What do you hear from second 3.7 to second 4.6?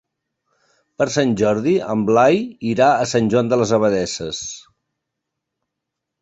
Abadesses.